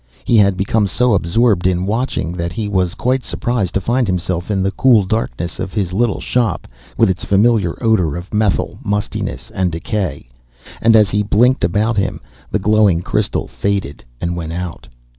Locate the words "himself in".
4.07-4.63